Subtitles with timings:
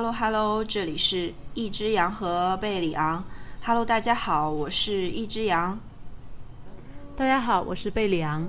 [0.00, 3.22] Hello Hello，这里是一只羊和贝里昂。
[3.62, 5.78] Hello，大家好，我是一只羊。
[7.14, 8.48] 大家好，我是贝里昂。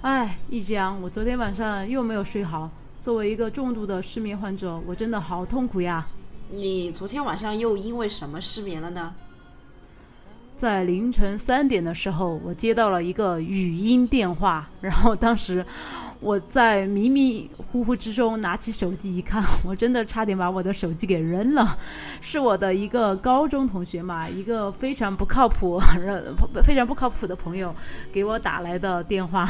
[0.00, 2.68] 哎，一只羊，我昨天晚上又没有睡好。
[3.00, 6.04] 作为一个重度的失眠患者，我真的好痛苦呀。
[6.50, 9.14] 你昨天晚上又因为什么失眠了呢？
[10.64, 15.62] 在凌晨三点的时候，我接到了一个语音电话，然后当时
[16.20, 21.76] 我在迷迷糊糊之中拿起手机一看，我真的差点把我的手机给扔了。
[22.22, 25.78] 是我的一个高中同学嘛，一个非常不靠谱、
[26.62, 27.74] 非常不靠谱的朋友
[28.10, 29.46] 给我打来的电话。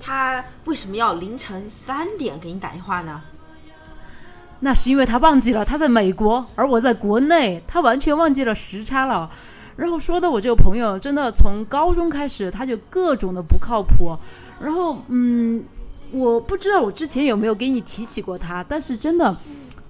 [0.00, 3.20] 他为什么要凌晨三点给你打电话呢？
[4.60, 9.28] 那是因为他忘记了他在美国，而我在国内，他完全忘记了时差了。
[9.76, 14.16] 然后说到我这个朋友，真的从高中开始他就各种的不靠谱。
[14.58, 15.62] 然后嗯，
[16.10, 19.36] 我不知道我之前有没有给你提起过他，但是真的，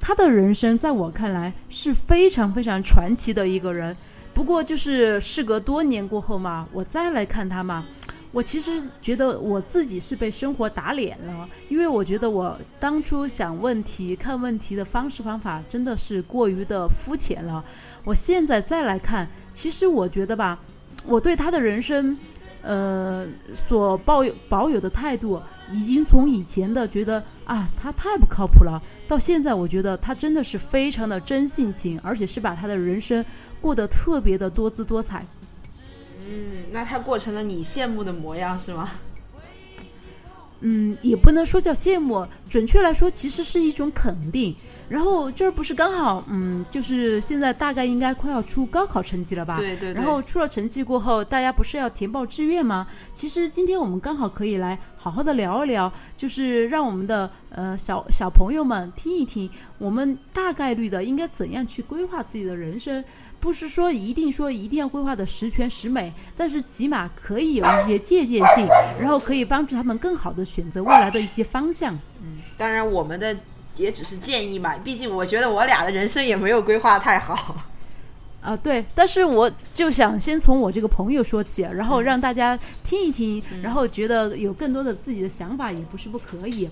[0.00, 3.96] 他的人生在我看来是非常非常传奇的一个人。
[4.34, 7.86] 不过就是事隔多年过后嘛，我再来看他嘛。
[8.36, 17.64] 我其实觉得我自己是被生活打脸了，因为我觉得我当初想问题、看问题的方式方法真的是过于的肤浅了。
[18.04, 20.58] 我现在再来看，其实我觉得吧，
[21.06, 22.14] 我对他的人生，
[22.60, 25.40] 呃，所抱有保有的态度，
[25.72, 28.78] 已经从以前的觉得啊他太不靠谱了，
[29.08, 33.24] 到现在我觉得他真的是非常的真性情，而且是把他的人生
[33.62, 35.24] 过得特别的多姿多彩。
[36.28, 38.90] 嗯，那他过成了你羡慕的模样是吗？
[40.60, 44.54] 嗯，也不能说叫羡慕，准确来说，其实是一种肯定。
[44.88, 49.58] 然后这儿不是刚好，嗯，就是现在大概应该快要出高考成绩了吧？
[49.58, 49.92] 对对。
[49.92, 52.86] 然后出了成绩过后，大家不是要填报志愿吗？
[53.12, 63.04] 其实今天我们刚好可以来好好的聊一聊，就是让我们的呃小小朋友们听一听，我们大概率的应该怎样去规划自己的人生。
[63.40, 68.66] 不是说一定说一定要规划的十全十美，但是起码可以有一些借鉴性，
[69.00, 71.98] 然后可以帮助他们更好的选择未来的一些方向。
[72.22, 73.36] 嗯，当然我们的。
[73.78, 77.54] 也只是建议嘛，毕竟我觉得我俩的人生也没有规划太好。
[78.40, 86.70] 啊，对，但是我就想先从我这个朋友说起，然后让大家听一听，然后觉得有更多的自己的想法也不是不可以。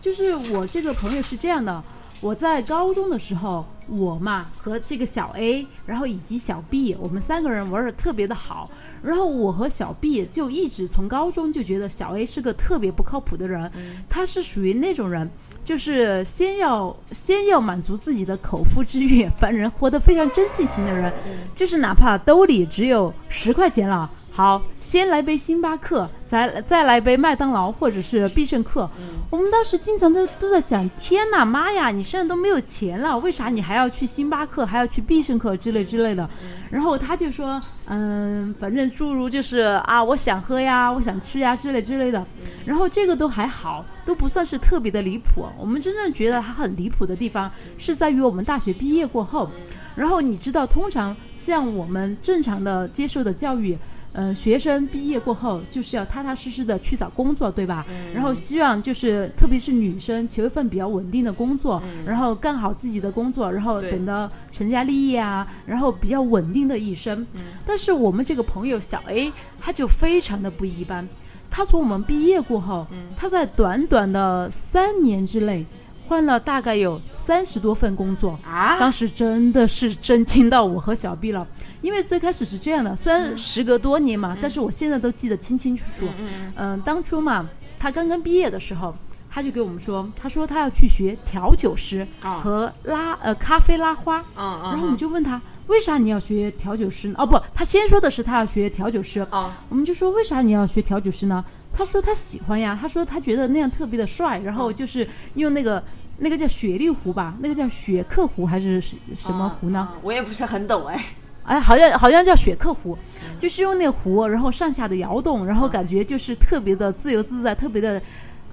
[0.00, 1.80] 就是我这个朋友是这样的。
[2.20, 8.70] 我在高中的时候，我嘛和这个小 A，然后以及小 B，我们三个人玩的特别的好。
[9.02, 13.70] 然后我和小 B 就一直从高中就觉得小 A 是个特别不靠谱的人。
[14.06, 15.28] 他是属于那种人，
[15.64, 21.10] 就是先要先要满足自己的口腹之欲，凡人活得非常真性情的人，
[21.54, 24.10] 就是哪怕兜里只有十块钱了。
[24.40, 28.88] 好，先来杯星巴克，再再来杯麦当劳或者是必胜客。
[29.28, 36.26] 我们当时经常都都在想，天哪，妈呀，你身上都没有钱了，为啥你还要去星巴克，还要去必胜客之类之类的？
[36.70, 42.26] 然后他就说，嗯，反正诸如就是啊，我想喝呀，我想吃呀之类之类的。
[42.64, 45.44] 然后这个都还好，都不算是特别的离谱。
[45.58, 49.50] 我们真正觉得他很离谱的地方，是在于我们大学毕业过后，
[49.94, 53.76] 然后你知道，通常像我们正常的接受的教育。
[54.12, 57.86] 嗯，学生毕业过后就是要踏踏实实的去找工作，对吧？
[58.12, 67.26] 然后希望就是，特别是女生，求一份比较稳定的工作，然后干好自己的工作，然后等到成家立业啊，然后比较稳定的一生。
[67.64, 71.08] 但是我们这个朋友小 A，他就非常的不一般。
[71.48, 75.64] 他从我们毕业过后，他在短短的三年之内。
[76.10, 78.76] 换了大概有三十多份工作啊！
[78.80, 81.46] 当时真的是震惊到我和小 B 了，
[81.82, 86.08] 因为最开始是这样的，虽然时隔多年嘛，但是我现在都记得清清楚楚。
[86.56, 87.48] 嗯，当初嘛，
[87.78, 88.92] 他刚刚毕业的时候，
[89.30, 92.04] 他就给我们说，他说他要去学调酒师
[92.42, 94.18] 和拉呃咖啡拉花。
[94.36, 94.70] 嗯嗯。
[94.72, 97.14] 然后我们就问他，为啥你要学调酒师呢？
[97.18, 99.24] 哦不，他先说的是他要学调酒师。
[99.68, 101.44] 我们就说为啥你要学调酒师呢？
[101.72, 105.80] 他说他喜欢呀，他说他觉得那样特别的帅，然后就是用那个
[106.22, 109.88] 那个叫雪莉湖吧，那个叫雪克湖还是什么湖呢？
[110.02, 111.04] 我也不是很懂哎。
[111.44, 112.96] 哎，好像好像叫雪克湖，
[113.38, 118.00] 就是用那个壶，然后上下的摇动，然后感觉就是特别的自由自在，特别的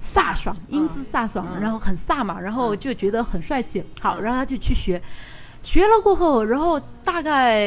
[0.00, 3.84] 飒爽，英姿飒爽，然后很飒嘛，然后就觉得很帅气。
[4.00, 5.00] 好，然后他就去学，
[5.62, 7.62] 学了过后，然后大概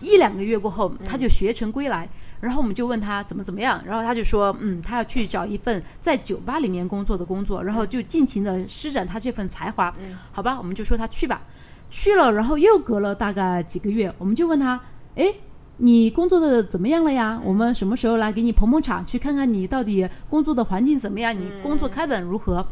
[0.00, 2.08] 一两个月过后，他就学成归来。
[2.44, 9.92] 然后我们就问他怎么怎么样，然后他就说，嗯，他要去找一份在酒吧里面工作的工作，然后就尽情的施展他这份才华，
[10.30, 11.42] 好吧，我们就说他去吧，
[11.90, 14.78] 去了，然后又隔了大概几个月，我们就问他，
[15.14, 15.32] 哎，
[15.78, 17.40] 你工作的怎么样了呀？
[17.42, 22.66] 我们什么时候来给你捧捧场，去看看你到底工作的环境怎么样，你工作开展如何？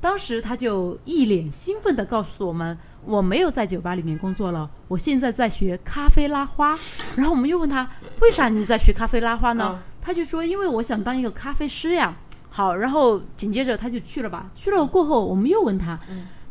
[0.00, 6.78] 当时他就一脸兴奋地告诉我们，我没有在酒吧里面工作了，我现在在学咖啡拉花。
[7.16, 7.88] 然后我们又问他，
[8.20, 9.78] 为啥你在学咖啡拉花呢？
[10.00, 12.16] 他就说，因为我想当一个咖啡师呀。
[12.50, 14.48] 好，然后紧接着他就去了吧。
[14.54, 15.98] 去了过后，我们又问他，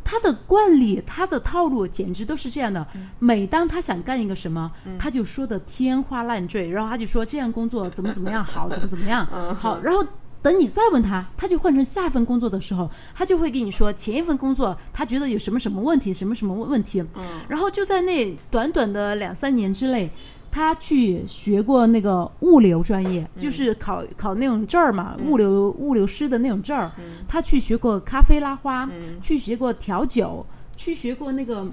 [0.04, 2.86] 他的惯例，他的套路简直都是这样的。
[3.20, 4.70] 每当他想干一个什么，
[5.00, 9.80] 他就说的天花乱坠，然后他就说这样工作怎么怎么样好，怎么怎么样 好。
[9.82, 10.06] 然后
[10.44, 17.04] 等你再问他，他就换成下一份工作的时候，他就会跟你说前一份工作他觉得有什么什么问题，什么什么问题。
[17.48, 20.12] 然后就在那短短的两三年之内。
[20.56, 26.92] 他去学过那个物流专业，就是考考那种证儿嘛，物流物流师的那种证儿。
[27.28, 28.88] 他去学过咖啡拉花，
[29.19, 30.45] 去学过调酒，
[30.78, 31.68] 去学过那个，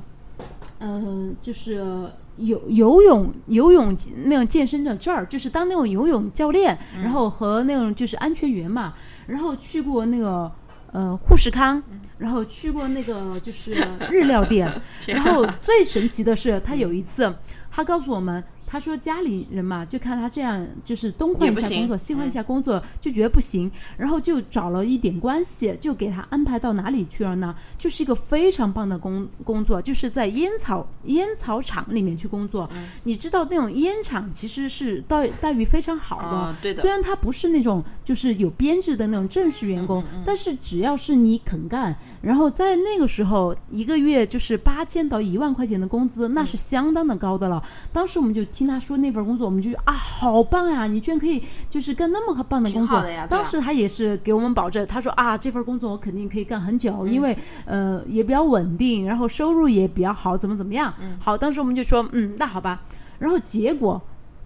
[0.78, 8.94] 嗯，就是游游泳游泳那种健身的证儿，就是当那种游泳教练，然后和那种就是安全员嘛。
[9.26, 10.50] 然后去过那个
[10.92, 11.82] 呃富士康，
[12.18, 13.72] 然后去过那个就是
[14.10, 14.70] 日料店。
[15.06, 17.34] 然后最神奇的是，他有一次，
[17.70, 18.42] 他告诉我们。
[18.70, 27.52] 他说家里人嘛，就看他这样，就是东换一下工作，西换一下工作，就觉得不行，然后就找了一点关系，就给他安排到哪里去了呢？
[27.76, 32.70] 就是一个非常棒的工工作，就是在烟草烟草厂里面去工作。
[33.02, 36.80] 你知道那种烟厂其实是待待遇非常好的，对的。
[36.80, 47.60] 虽然他不是那种就是有编制的那种正式员工，但是只要是你肯干，然后在那个时候一个月就是八千到一万块钱的工资，那是相当的高的了。
[47.92, 48.44] 当时我们就。
[48.60, 50.86] 听他说那份工作，我们就啊，好棒呀！
[50.86, 53.02] 你居然可以就是干那么棒的工作。
[53.26, 57.34] 当时他也是给我们保证，他说啊，这份工作我肯定可以干很久，因为
[57.64, 60.92] 呃也比较稳定，然后收入也比较好，怎么怎么样？
[61.18, 62.82] 好，当时我们就说嗯，那好吧。
[63.18, 63.98] 然后结果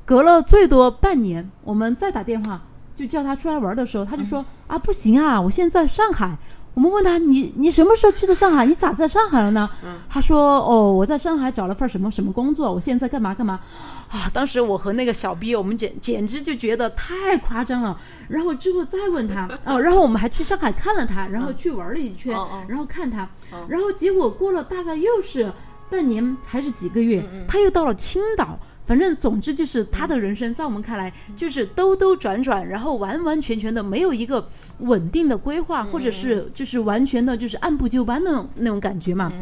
[0.05, 2.62] 隔了最多半年，我们再打电话
[2.94, 6.38] 就叫他出来玩的时候，他就说啊，不行啊，我现在在上海。
[6.75, 8.66] 我们问他，你你什么时候去的上海？
[8.66, 9.70] 你咋在上海了呢？
[10.08, 13.61] 他说，哦，我在上海找了份什么什么工作，我现在干嘛干嘛。
[14.09, 17.99] 啊，当时我和那个小 B，我们简简直就觉得太夸张了。
[18.29, 22.33] 然后之后再问他，哦，然后我们还去上海看了他，然后去玩了一圈，
[22.69, 23.29] 然后看他，
[23.69, 25.53] 然后结果过了大概又是
[25.91, 28.59] 半年还是几个月，他又到了青岛。
[28.87, 34.47] 反正总之就是他的人生，在我们看来就是兜兜转转，然后完完全全的没有一个
[34.81, 39.33] 稳定的规划，或者是就是完全的就是按部就班的那种感觉嘛。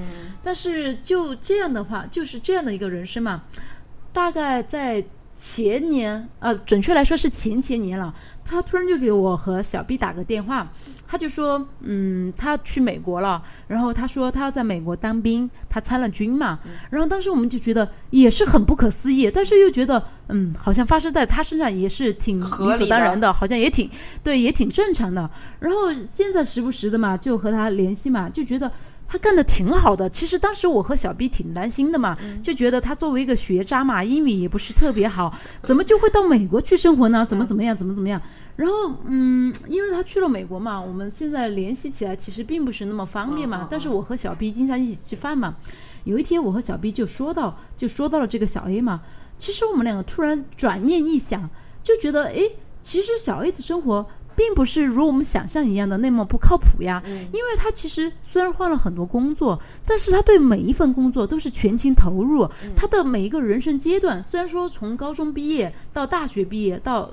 [0.44, 3.42] 但是就这样的话，就是这样的一个人生嘛，
[4.12, 5.04] 大概在。
[5.34, 8.14] 前年，呃，准确来说是前前年了。
[8.44, 10.70] 他突然就给我和小 B 打个电话，
[11.08, 13.42] 他就说，嗯，他去美国了。
[13.66, 16.58] 然后他说他要在美国当兵，他参了军嘛。
[16.90, 22.44] 然后当时我们就觉得也是很不可思议，但是又觉得，嗯，好像发生在他身上也是挺理
[22.76, 23.88] 所当然的，好像也挺
[24.22, 25.28] 对，也挺正常的。
[25.60, 28.70] 然后现在时不时的嘛，就和他联系嘛，就觉得。
[29.06, 35.32] 他干的挺好的，其实当时我和小 B 挺担心的嘛，就觉得他作为一个学渣嘛，英语也不是特别好，
[35.62, 37.24] 怎么就会到美国去生活呢？
[37.26, 37.76] 怎么怎么样？
[37.76, 38.20] 怎么怎么样？
[38.56, 38.74] 然后，
[39.06, 43.66] 嗯，因为他去了美国嘛，我们现在联系起来其实并不是那么方便嘛。
[43.70, 45.56] 但是我和小 B 经常一起吃饭嘛。
[46.04, 49.02] 有一天，我和小 B 就说到，就说到了这个小 A 嘛。
[49.36, 51.48] 其实我们两个突然转念一想，
[51.82, 52.40] 就觉得，哎，
[52.80, 54.06] 其实小 A 的生活。
[54.44, 59.56] 并不是如我们想象一样的那么不靠谱呀，因为他其实虽然换了很多工作，
[59.86, 62.44] 但是他对每一份工作都是全情投入。
[62.74, 67.08] 他的每一个人生阶段，虽然说从高中毕业到大学毕业，到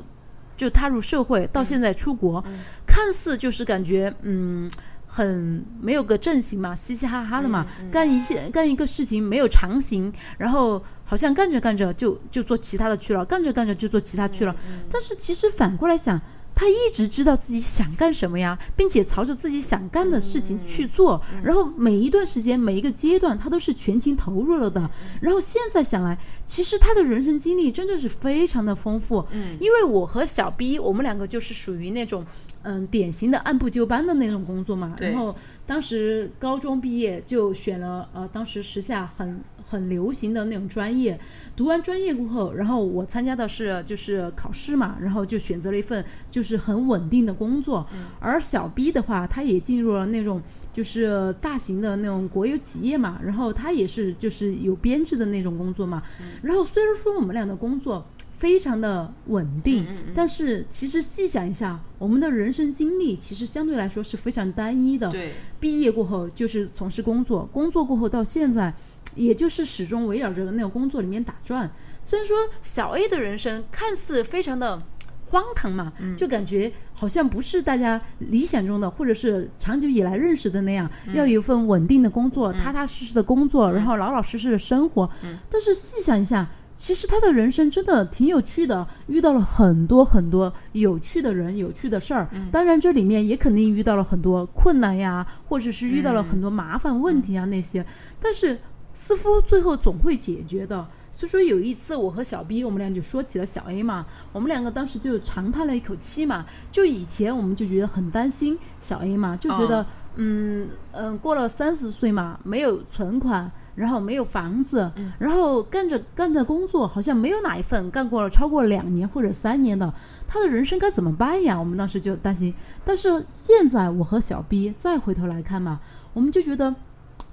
[0.57, 2.43] 就踏入社会，到现在出国，
[2.87, 4.67] 看似就是感觉嗯
[5.05, 14.55] 很没有个正形嘛，嘻嘻哈哈的嘛，干一些干一个事情没有长形，然后好像干着干着就就做其他的去了，干着干着就做其他去了。
[14.91, 16.19] 但是其实反过来想。
[16.59, 24.91] 他一直知道自己想干什么呀，并且朝着自己想干的事情去做，然后每一段时间、每一个阶段，他都是全情投入了的。
[25.21, 29.25] 然后现在想来，其实他的人生经历真的是非常的丰富。
[29.31, 32.25] 嗯，因为我和小 B，我们两个就是属于那种，
[32.63, 34.93] 嗯，典型的按部就班的那种工作嘛。
[34.99, 35.33] 然后
[35.65, 39.41] 当时高中毕业就选了，呃，当时时下很。
[39.69, 41.17] 很流行的那种专业，
[41.55, 47.85] 读完专业过后，然后我参加的是就是考试嘛，然后就选择了一份就是很稳定的工作。
[48.19, 50.41] 而小 B 的话，他也进入了那种
[50.73, 56.01] 就是大型的那种国有企业嘛，然后他也是就是有编制的那种工作嘛。
[56.41, 59.85] 然后虽然说我们俩的工作非常的稳定，
[60.15, 65.11] 但是其实细想一下，我们的人生经历其实相对来说是非常单一的。
[65.11, 68.73] 对，毕业过后就是从事工作，工作过后到现在。
[69.15, 71.69] 也就是始终围绕着那个工作里面打转。
[72.01, 74.81] 虽然说小 A 的人生看似非常的
[75.25, 85.09] 荒唐嘛，就感觉好像不是大家理想中的，或者是长久以来认识的那样，要有一份稳定的工作，踏踏实实的工作，然后老老实实的生活。
[85.49, 86.47] 但是细想一下。
[86.75, 92.29] 其实他的人生真的挺有趣的，遇到了很多很多有趣的人、有趣的事儿。
[92.53, 97.85] 当然，这里面也肯定遇到了很多困难呀，或者是遇到了很多麻烦问题啊那些。
[98.17, 98.57] 但是
[98.99, 100.85] 似乎最后总会解决的。
[101.13, 106.45] 所以说有一次，我和小 B 我们俩就说起了小 A 嘛，我们两个当时就长叹了一口气嘛。
[106.69, 113.49] 就以前我们就觉得很担心小 A 嘛，就觉得嗯嗯，过了三十岁嘛，没有存款。
[113.75, 119.93] 然后没有房子，然后干着干着工作，好像没有哪一份干过了超过两年或者三年的，
[120.27, 121.57] 他的人生该怎么办呀？
[121.57, 122.53] 我们当时就担心。
[122.83, 125.79] 但是现在我和小 B 再回头来看嘛，
[126.11, 126.75] 我们就觉得，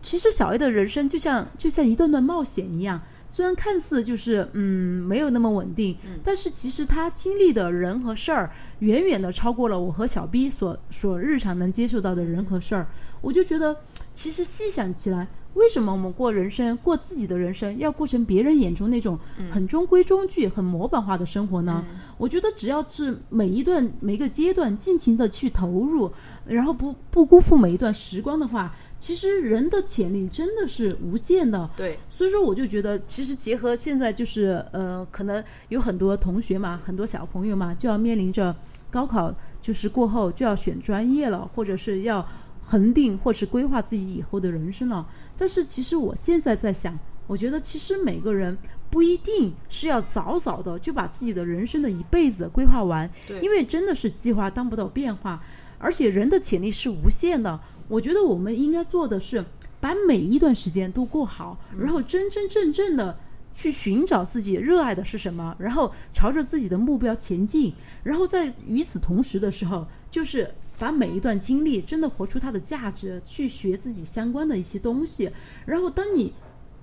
[0.02, 12.86] 其实小 A 的人生就像就像一段段冒险一样，虽然看似就是嗯没有那么稳定，但是其实他经历的人和事儿远远的超过了我和小 B 所所日常能接受到的人和事儿。
[13.20, 13.76] 我就觉得，
[14.14, 15.26] 其实细想起来。
[15.56, 19.18] 为什么我们过人生，过自己的人生，要过成别人眼中那种
[19.50, 21.82] 很中规中矩、很模板化的生活呢？
[22.18, 26.12] 我觉得只要是每一段、每个阶段尽情的去投入，
[26.44, 31.68] 然后不不辜负每一段时光的话，其实人的潜力真的是无限的。
[31.74, 38.54] 对，所以说我就觉得，其实结合现在就是呃，可能有很多同学嘛，很多小朋友嘛，就要面临着
[38.90, 42.26] 高考，就是过后就要选专业了，或者是要。
[42.68, 45.06] 恒定或是规划自己以后的人生了，
[45.36, 48.58] 但是其实我现在在想，我觉得其实每个人
[48.90, 53.08] 不一定是要早早的就把自己的人生的一辈子规划完，
[53.40, 55.40] 因为真的是计划当不到变化，
[55.78, 57.60] 而且人的潜力是无限的。
[57.86, 59.44] 我觉得我们应该做的是
[59.80, 63.16] 把每一段时间都过好，然后真真正正的
[63.54, 70.52] 去寻找自己热爱的是什么，然后朝着自己的目标前进，然后在与此同时的时候，就是。
[70.78, 75.30] 把每一段经历真的活出它的价值，去学自己相关的一些东西。
[75.64, 76.32] 然后，当你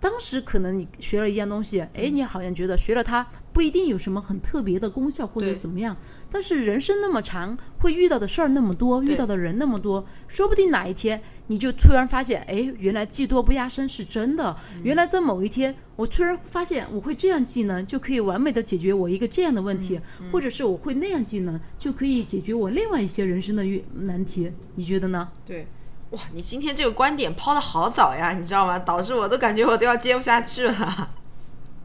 [0.03, 5.95] 当时可能你学了一样东西，哎，你好像觉得学了它不一定有什么很特别的功效或者怎么样。
[6.29, 11.22] 但是人生那么长，会遇到的事儿那么多，遇到的人那么多，说不定哪一天。
[11.48, 14.53] 你就突然发现，哎，原来技多不压身是真的。
[14.83, 20.01] 原来在某一天，我突然发现我会这样技能，就可以完美的解决我一个这样的问题，
[20.33, 24.51] 或者是我会那样技能，就可以解决我另外一些人生的难题。
[24.75, 25.29] 你觉得呢？
[25.45, 25.65] 对，
[26.13, 28.77] 哇，你今天这个观点抛的好早呀，你知道吗？
[28.77, 31.12] 导致我都感觉我都要接不下去了。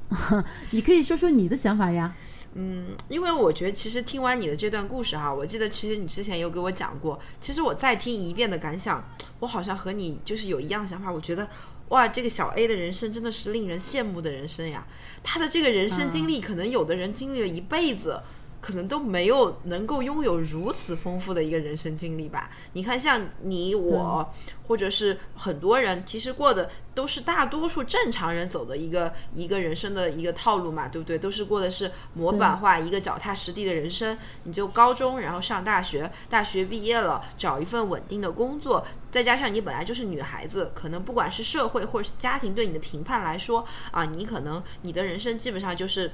[0.71, 2.15] 你可以说说你的想法呀。
[2.53, 9.03] 嗯，因为我觉得其实听完你的这段故事哈，我记得其实你之前有给我讲过，其实我再听一遍的感想，
[9.41, 11.11] 我好像和你就是有一样的想法。
[11.11, 11.49] 我觉得
[11.89, 14.87] 哇，这个小 A 的人生真的是令人羡慕的人生呀，
[15.23, 18.21] 他的这个人生经历，可能有的人经历了一辈子。
[18.61, 22.51] 可能都没有能够拥有如此丰富的一个人生经历吧？
[22.73, 24.33] 你看，像你我，
[24.67, 31.17] 或者是很多人，其实过的都是大多数正常人走的一个一个人生的一个套路嘛，对不对？
[31.17, 34.19] 都是过的是模板化一个脚踏实地的人生。
[34.43, 46.11] 你就高中，然后上大学，大学毕业了，找一份稳定的工作，再加上你本来就是女孩子，可能不管是社会或者是家庭对你的评判来说啊，你可能你的人生基本上就是。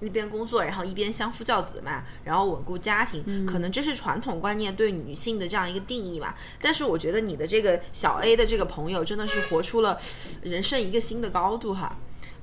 [0.00, 6.34] 一边工作，然后一边相夫教子嘛，然后稳固家庭，可能这是传统观念对女性的这样一个定义嘛。
[6.60, 9.98] 但是我觉得你的这个小 A 的这个朋友真的是活出了
[10.42, 11.96] 人生一个新的高度哈。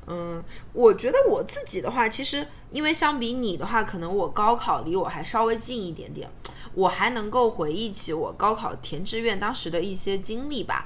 [0.07, 0.43] 嗯，
[0.73, 6.29] 我觉得我自己的话，其实因为相比你的话，可能我高考离我还稍微近一点点，
[6.75, 10.85] 我还能够回忆起我高考填志愿当时的一些经历吧。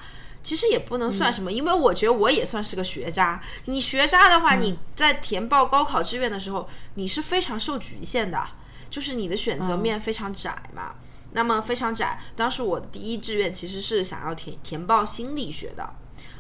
[0.50, 3.40] 其实也不能算什么，因为我觉得我也算是个学渣。
[3.66, 8.44] 你学渣的话，你在填报高考志愿的时候，你是非常受局限的，
[8.90, 10.96] 就是你的选择面非常窄嘛。
[11.34, 15.88] 那么非常窄，当时我第一志愿其实是想要填填报心理学的。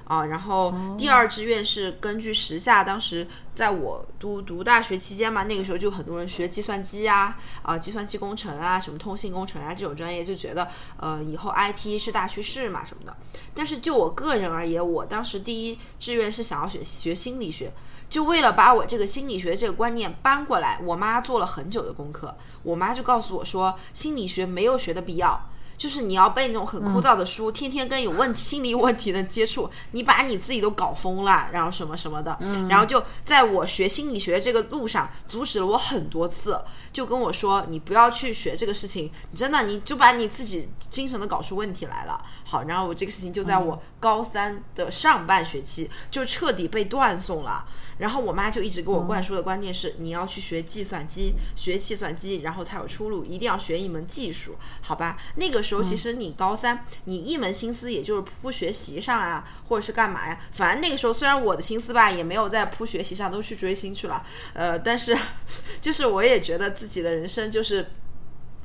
[0.09, 13.15] 啊，然后第二志愿是根据时下当时在我读读大学期间嘛，那个时候就很多人学计算机啊，啊，计算机工程啊，什么通信工程啊这种专业，就觉得呃以后 IT 是大趋势嘛什么的。
[13.53, 17.71] 但是就我个人而言，我当时第一志愿是想要学学心理学，
[18.09, 25.39] 就为了把我这个心理学这个观念搬过来，我妈做了很久的功课，我妈就告诉我说，心理学没有学的必要。
[25.79, 32.37] 就是你要背那种很枯燥的书，天天跟有问题、心理问题的接触，你把你自己都搞疯了，然后什么什么的，
[32.69, 42.21] 然后就在我学心理学这个路上阻止了我很多次，就跟我说你不要去学这个事情，真的你就把你自己精神的搞出问题来了。
[42.43, 47.65] 好，然后我这个事情就在我高三的上半学期就彻底被断送了。
[47.99, 55.17] 然后我妈就一直给我灌输的观念是，你要去学计算机，学计算机，然后才有出路，一定要学一门技术，好吧？
[55.35, 60.39] 那个时候其实你高三，你一门心思也就是扑学习上啊，或者是干嘛呀？
[60.53, 65.15] 反正那个时候虽然我的心思吧也没有在扑学习上，都去追星去了，呃，但是
[65.79, 67.85] 就是我也觉得自己的人生就是。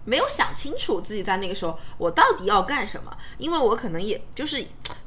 [0.07, 4.63] 没有想清楚自己在那个时候我到底要干什么，因为我可能也就是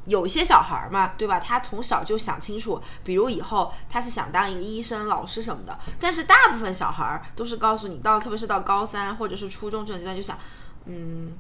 [0.08, 1.40] 有些小孩儿嘛，对吧？
[1.40, 5.78] 他从小就想清楚，比如以后他是想当一个医生、老师什么的。
[6.00, 10.38] 但是大部分小孩儿都是告诉你，到特别是到高三或者是初中这种阶段，就想，
[10.86, 11.34] 嗯，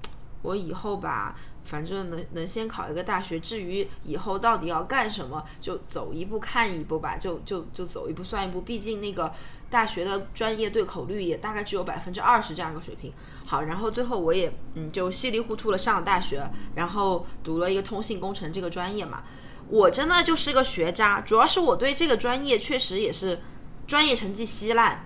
[0.44, 1.36] 我以后吧。
[1.68, 8.62] 反正能能先考一个大学，至于以后到底要干什么，就走一步看一步吧，就就就走一步算一步。
[8.62, 9.30] 毕竟那个
[9.70, 13.14] 大学的专业对口率也大概只有百分之二十这样一个水平。
[13.46, 19.24] 好，然后最后我也嗯就稀里糊涂的上了大学，然后读了一个通信工程这个专业嘛。
[19.70, 23.40] 我真的就是个学渣，主要是我对这个专业确实也是
[23.86, 25.06] 专业成绩稀烂，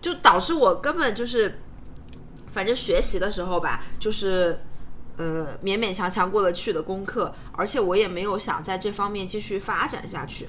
[0.00, 1.60] 就导致我根本就是
[2.52, 4.60] 反正学习的时候吧，就是。
[5.18, 10.46] 呃，勉勉强强过得去的功课，而且我也没有想在这方面继续发展下去。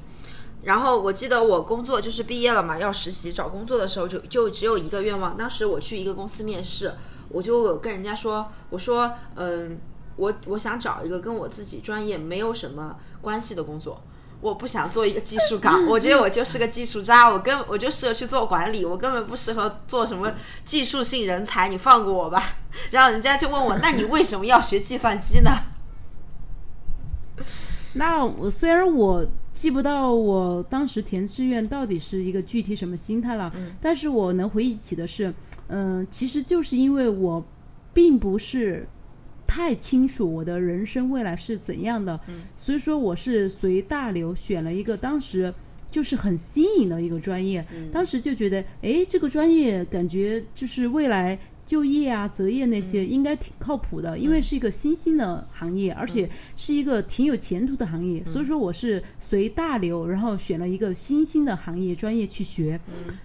[0.64, 5.38] 然后我记得我工作就是毕业了嘛，要实习找工作的时候就就只有一个愿望。
[5.38, 6.94] 当时我去一个公司面试，
[7.30, 9.80] 我就跟人家说，我说，嗯，
[10.16, 14.02] 我我想找一个跟我自己专业没有什么关系的工作。
[14.40, 20.32] 我不想做一个技术岗，我觉得我就是个技术渣，我根我就适合去做管理，我根本不适合做什么
[20.64, 22.58] 技术性人才，你放过我吧。
[22.92, 25.52] 然后人家就问我，那你为什么要学计算机呢？
[27.96, 29.25] 那我虽然我
[29.57, 35.33] 记不到我当时填志愿到底是一个具体什么心态了，但是我能回忆起的是，
[35.67, 37.43] 嗯，其实就是因为我
[37.93, 38.87] 并不是。
[39.50, 42.20] 太清楚我的人生未来是怎样的，
[42.57, 45.51] 所以说我是随大流选了一个当时
[45.89, 62.80] 就是很新颖的一个专业，当时就觉得，哎，这个专业感觉就是未来就业啊、择业那些应该挺靠谱的，因为是一个新兴的行业，而且是一个挺有前途的行业，所以说我是随大流，然后选了一个新兴的行业专业去学，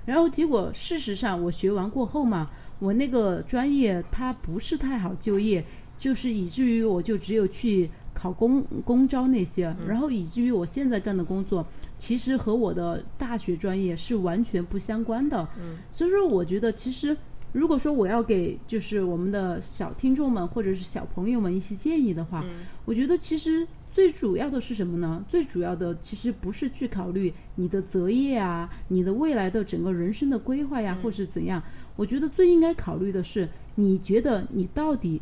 [0.05, 2.50] 然后结果事实上我学完过后嘛，
[2.81, 5.64] 我那个专业它不是太好就业。
[5.98, 11.64] 就是以至于我就只有去考公公招那些，然后以至于我现在干的工作，
[11.96, 15.48] 其实和我的大学专业是完全不相关的。
[15.61, 17.16] 嗯，所以说我觉得，其实
[17.52, 22.44] 如果说我要给就是我们的小听众们或者是小朋友们一些建议的话，
[22.84, 25.24] 我觉得其实最主要的是什么呢？
[25.28, 31.62] 最主要的其实不是去考虑你的择业啊，你的未来的整个人生的规划呀，或是怎样。
[31.96, 35.20] 我觉得最应该考虑的是，你觉得你到底。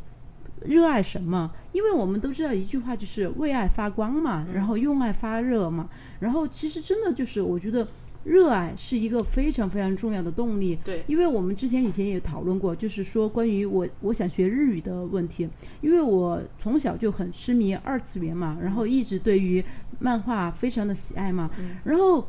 [0.66, 1.50] 热爱什么？
[1.72, 5.88] 因为我们都知道一句话，就是为爱发光嘛，然后用爱发热嘛。
[6.18, 7.88] 然后其实真的就是，我觉得
[8.24, 10.78] 热爱是一个非常非常重要的动力。
[10.85, 15.48] 对，因为我们之前以前也讨论过，就是说关于我我想学日语的问题，
[15.80, 19.64] 因为我从小就很痴迷二次元嘛，然后一直对于
[19.98, 21.50] 漫画非常的喜爱嘛。
[21.85, 22.28] 然后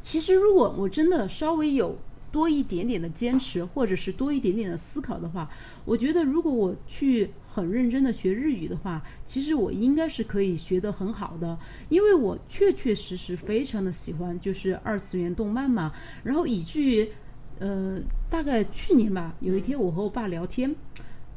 [0.00, 1.98] 其实如果我真的稍微有。
[2.34, 5.48] 多一点点的坚持，或者是多一点点的思考的话，
[5.84, 11.56] 我觉得如果我去很认真的学日语的话，其实我应该是可以学得很好的，
[11.88, 15.92] 因为我确确实实非常的喜欢就是二次元动漫嘛。
[16.24, 17.08] 然后以至于，
[17.60, 20.74] 呃，大概去年吧，有一天我和我爸聊天，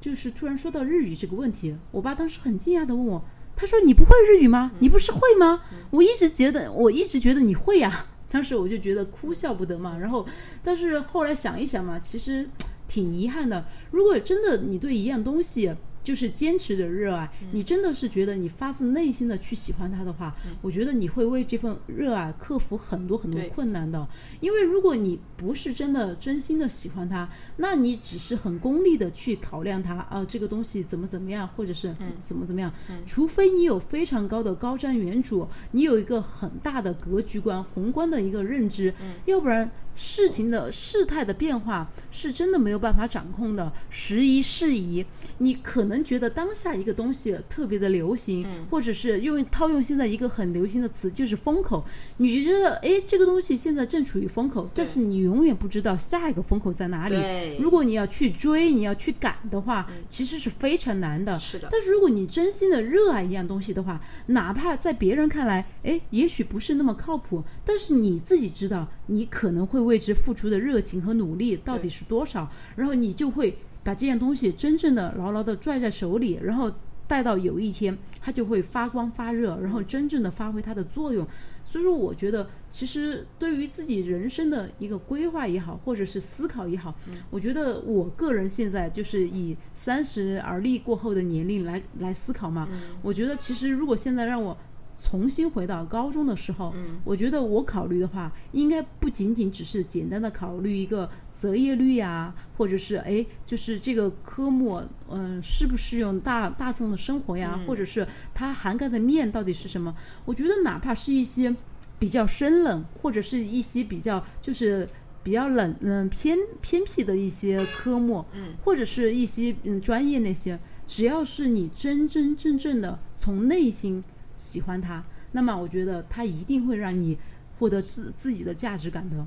[0.02, 3.24] 就是突然说到日语这个问题，我爸当时很惊讶的问我，
[3.56, 4.72] 他说：“你不会日语吗？
[4.80, 5.62] 你不是会吗？
[5.92, 10.26] 我一直觉得，我一直觉得你会呀。”当时我就觉得哭笑不得嘛，然后，
[10.64, 12.48] 但是后来想一想嘛，其实
[12.88, 13.66] 挺遗憾的。
[13.92, 15.76] 如果真的你对一样东西，
[16.08, 24.08] 就是坚持的热爱，你真的是觉得你发自内心的去喜欢他的话，我觉得你会为这份热爱克服很多很多困难的。
[24.40, 32.72] 因为如果你不是真的真心的喜欢他，那你只是很功利的去考量他啊，这个东西怎么怎么样，或者是怎么怎么样。
[33.06, 38.94] 除非你有非常高的高瞻远瞩，你有一个很大的格局观、宏观的一个认知，
[39.26, 45.06] 要不然事情的事态的变化是真的没有办法掌控的，时移世移，
[45.40, 45.98] 你可能。
[46.08, 51.84] 觉得当下一个东西特别的流行，或者是用套用现在一个很流行的词，就是风口。
[52.18, 57.58] 你觉得哎，这个东西现在正处于风口，但是你永远不知道下一个风口在哪里。
[57.60, 61.38] 如果你要去追，你要去赶的话，其实是非常难的。
[61.40, 61.68] 是的。
[61.72, 73.58] 但是如果你真心的热爱一样东西的话，哪怕在别人看来，哎，也许不是那么靠谱，但是你自己知道，你可能会为之付出的热情和努力到底是多少，然后你就会。
[73.84, 76.70] 把这件东西真正的牢牢的拽在手里，然后
[77.08, 81.26] 带到有一天它就会发光发热，然后真正的发挥它的作用。
[81.64, 86.94] 所以说，我觉得其实对于自己人生的一个规划也好，或者是思考也好，
[87.30, 92.68] 我觉得我个人现在就是以三十而立过后的年龄来来思考嘛。
[93.02, 94.58] 我觉得其实如果现在让我
[95.00, 109.96] 重新回到高中的时候，我觉得我考虑的话，应该不仅仅只是简单的考虑一个择业率呀，或者是哎，就是这个科目，嗯，适不适用大大众的生活呀，或者是它涵盖的面到底是什么？
[110.26, 111.56] 我觉得哪怕是一些
[112.00, 114.90] 比较生冷，或者是一些比较就是
[115.22, 118.26] 比较冷嗯偏偏僻的一些科目，
[118.64, 124.04] 或者是一些嗯专业那些，只要是你真真正正的从内心。
[124.38, 127.18] 喜欢他，那么我觉得他一定会让你
[127.60, 129.26] 获得自自己的价值感的。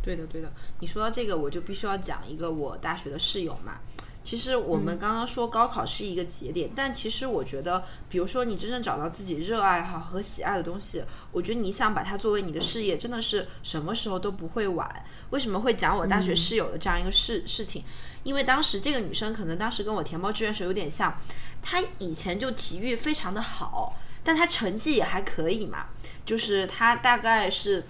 [0.00, 0.52] 对的，对的。
[0.80, 3.80] 你说到这个，我就必须要讲一个我大学的室友嘛。
[4.22, 15.04] 其实我们刚刚说高考是一个节点，但其实我觉得，比如说你真正找到自己热爱哈和喜爱的东西，我觉得你想把它作为你的事业，真的是什么时候都不会晚。
[15.28, 17.84] 为什么会讲我大学室友的这样一个事事情？
[18.22, 21.18] 因为当时这个女生可能当时跟我填报志愿时有点像，
[21.60, 23.94] 她以前就体育非常的好。
[24.24, 25.86] 但他成绩也还可以嘛，
[26.26, 27.86] 就是他大概是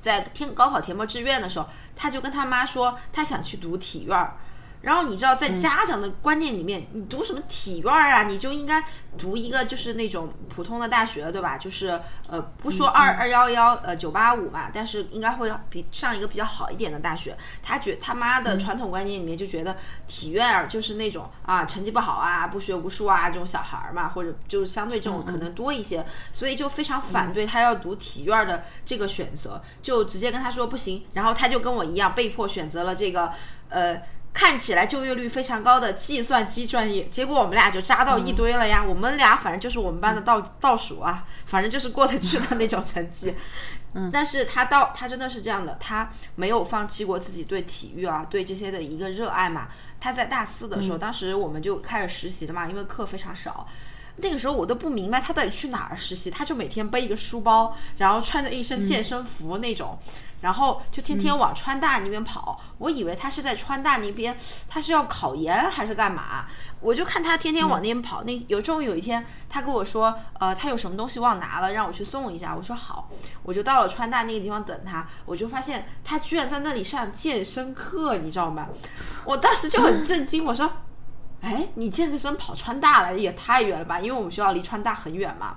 [0.00, 4.30] 在填高考填报志愿的时候，他就跟他妈说他想去读体院。
[4.80, 8.22] 然后你知道，在家长的观念里面，你读什么体院啊？
[8.22, 8.82] 你就应该
[9.18, 11.58] 读一个就是那种普通的大学，对吧？
[11.58, 17.36] 就是呃，不说二二幺幺呃九八五嘛，但是应该会比上一个比较好一点的大学。
[17.60, 31.04] 他觉他妈的传统观念里面就觉得体院就是那种啊成绩不好啊不学无术啊这种小孩儿嘛，或者就是相对这种可能多一些，所以就非常反对他要读体院的这个选择，就直接跟他说不行。
[31.14, 33.32] 然后他就跟我一样被迫选择了这个
[33.70, 34.00] 呃。
[34.38, 38.84] 看起来就业率非常高的计算机专业，结果我们俩就扎到一堆了呀。
[38.86, 43.34] 我们俩反正就是我们班的倒倒数啊，反正就是过得去的那种成绩。
[43.94, 49.66] 嗯，但是他到他真的是这样的，他没有放弃过自己对体育啊、对这些的一个热爱嘛。
[49.98, 53.66] 他在大四的时候，当时我们就开始实习了嘛，因为课非常少。
[54.18, 59.98] 那个时候我都不明白他到底去哪儿实习，他就每天背一个书包，然后穿着一身健身服那种。
[60.40, 64.36] 然后就天天往川大那边跑，我以为他是在川大那边，
[64.68, 66.46] 他是要考研还是干嘛？
[66.80, 68.22] 我就看他天天往那边跑。
[68.22, 72.54] 那有终于有一天，他跟我说，呃，他有什么东西忘拿了，让我去送一下。
[72.54, 73.10] 我说好，
[73.42, 75.08] 我就到了川大那个地方等他。
[75.26, 78.68] 我就发现他居然在那里上健身课，你知道吗？
[79.24, 80.70] 我当时就很震惊，我说，
[81.40, 84.00] 哎，你健身跑川大了也太远了吧？
[84.00, 85.56] 因为我们学校离川大很远嘛。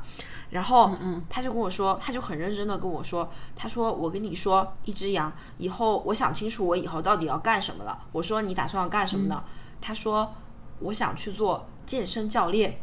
[0.52, 7.98] 然后嗯他就跟我说，他就很认真的跟我说，他说我跟你说，一只羊，以后我想清楚我以后到底要干什么了。
[8.12, 9.44] 我说你打算要干什么呢？
[9.80, 10.36] 他说
[10.80, 12.82] 我想去做健身教练。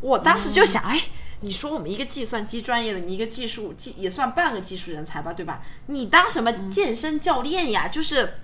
[0.00, 0.98] 我当时就想，哎，
[1.40, 5.62] 你说我们一个计算机专业的，你一个技术技也算半个技术人才吧，对吧？
[5.86, 7.88] 你当什么健身教练呀？
[7.88, 8.34] 就是，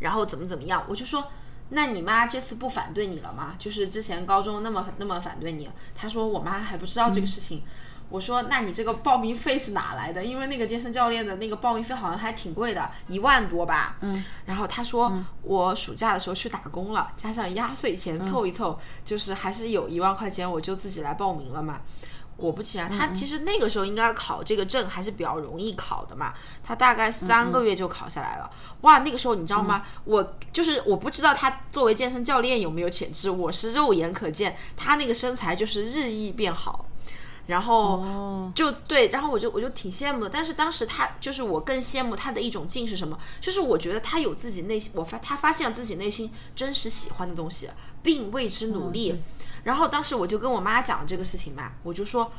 [0.00, 0.84] 然后怎么怎么样？
[0.88, 1.28] 我就说。
[1.70, 3.54] 那你妈这次不反对你了吗？
[3.58, 7.62] 就是之前高中那么那么反对你，她说我妈还不知道这个事情。
[8.10, 10.22] 我说那你这个报名费是哪来的？
[10.22, 13.96] 因为那个健身教练的那个报名费好像还挺贵的，一万多吧。
[14.02, 14.22] 嗯。
[14.44, 15.10] 然后她说
[15.42, 21.80] 我暑假的时候去打工了，加上压岁钱凑一凑，就是还是有一万块钱，我就自己来报名了嘛。
[22.36, 26.34] 果不其然，他其实那个时候应该考这个证还是比较容易考的嘛。
[26.62, 28.50] 他大概三个月就考下来了。
[28.80, 29.86] 哇，那个时候你知道吗？
[30.04, 36.86] 我就是我不知道他作为健身教练有没有潜质，我是肉眼可见他那个身材就是日益变好。
[37.46, 40.30] 然后就对，然后我就我就挺羡慕的。
[40.30, 43.18] 但是当时他就是我更羡慕他的一种劲是什么？
[43.38, 47.68] 就是我觉得他有自己内心，我发他发现了自己内心真实喜欢的东西，
[48.02, 49.20] 并为之努力。
[49.64, 52.30] 然后当时我就跟我妈讲这个事情嘛，我就说，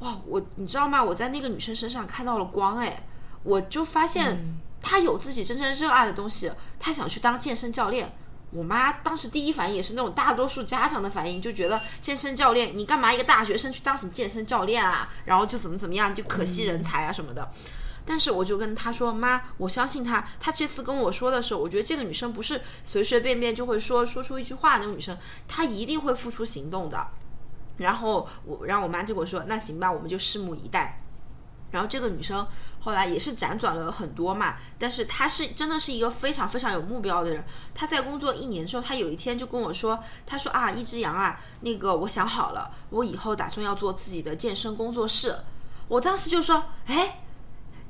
[0.00, 1.02] 哇，我你知道吗？
[1.02, 3.04] 我在那个女生身上看到了光，哎，
[3.44, 8.12] 我就发现她有自己真正热爱的东西，她想去当健身教练。
[8.50, 15.08] 我妈当时第一反应也是那种大多数家长的反应，就觉得健身教练你干嘛一个大学生去当什么健身教练啊？
[15.24, 17.50] 然后就怎么怎么样，就可惜人才啊什么的。
[18.04, 20.26] 但是我就跟他说：“妈，我相信他。
[20.40, 27.06] 他这次跟我说的时候，我觉得这个女生不是随随便便就会说说出一句话那种女生，她一定会付出行动的。”
[27.78, 31.00] 然后我让我妈就跟我说：“那行吧，我们就拭目以待。”
[31.70, 32.46] 然后这个女生
[32.80, 37.44] 后来也是辗转了很多嘛，但是她是真的是一个非常非常有目标的人。
[37.72, 45.36] 她在工作一年之后，她有一天就跟我说：“她说啊，一只羊啊，那个我想好了，我以后打算要做自己的健身工作室。”
[45.88, 47.20] 我当时就说：“哎。”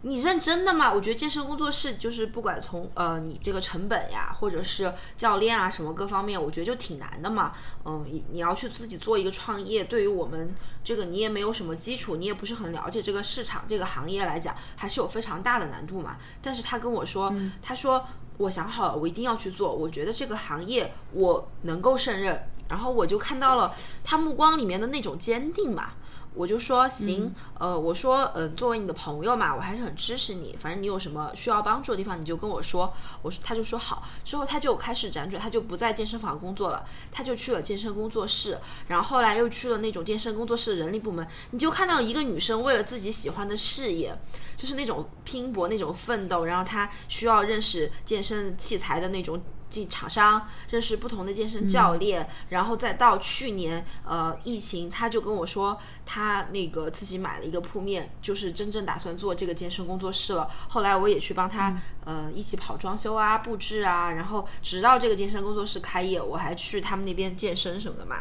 [0.05, 0.93] 你认真的吗？
[0.93, 7.53] 我觉得健身工作室就是不管从呃你这个成本呀，或者是教练啊什么各方面，我觉得就挺难的嘛。
[7.85, 16.17] 嗯，你你要去自己做一个创业，对于我们这个你也没有什么基础，你也不是很了解这个市场这个行业来讲，还是有非常大的难度嘛。
[16.43, 18.05] 但是他跟我说，他说
[18.39, 22.49] 我想好了，我一定要去做，我觉得这个行业我能够胜任。
[22.69, 25.93] 然后我就看到了他目光里面的那种坚定嘛。
[26.35, 30.57] 我就说行，呃，我说，嗯，作为你的朋友嘛，我还是很支持你。
[30.59, 32.93] 反正你有什么需要帮助的地方，你就跟我说。
[33.21, 34.03] 我说，他就说好。
[34.25, 38.59] 之后他就开始辗转，他就不在健身房工作了，他就去了健身工作室。
[38.89, 41.27] 然后后来又去了那种健身工作室的人力部门。
[41.51, 44.19] 你就看到一个女生为了自己喜欢的事业，
[44.57, 46.47] 就是那种拼搏、那种奋斗。
[46.47, 49.43] 然后她需要认识健身器材的那种。
[49.73, 60.51] 进厂商认识不同的健身教练，然后再到去年呃疫情，他就跟我说他那个自己买了一个铺面，就是真正打算做这个健身工作室了。
[60.69, 68.19] 后来我也去帮他呃一起跑装修啊、布置啊，然后直到这个健身工作室开业，我还去他们那边健身什么的嘛。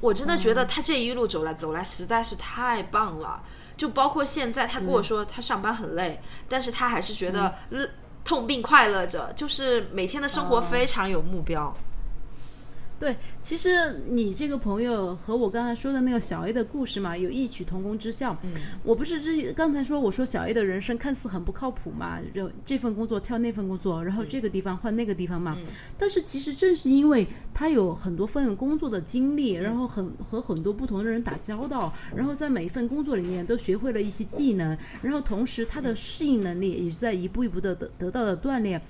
[0.00, 3.42] 我真的觉得他这一路走来走来实在是太棒了，
[3.76, 7.54] 就包括现在他跟我说他上班很累，但是他还是觉得。
[8.24, 11.74] 痛并快乐着，就是每天的生活非常有目标。
[13.02, 18.38] 对，其实你这个朋友和我刚才说的那个小 A 的故事嘛，有异曲同工之效。
[18.44, 18.52] 嗯，
[18.84, 25.58] 我不是之刚才说我说小 A 的人生看似很不靠谱嘛，就这份工作跳那份工作，然后这个地方换那个地方嘛。
[25.98, 38.80] 但是其实正是因为他有很多份工作的经历，然后很和很多不同的人打交道，然后在每一份工作里面都学会了一些技能，然后同时他的适应能力也是在一步一步的得得到了锻炼。